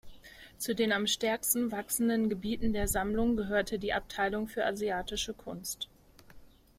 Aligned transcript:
Zu 0.57 0.73
den 0.73 0.93
am 0.93 1.05
stärksten 1.05 1.71
wachsenden 1.71 2.27
Gebieten 2.27 2.73
der 2.73 2.87
Sammlung 2.87 3.35
gehörte 3.37 3.77
die 3.77 3.93
Abteilung 3.93 4.47
für 4.47 4.65
asiatische 4.65 5.35
Kunst. 5.35 5.89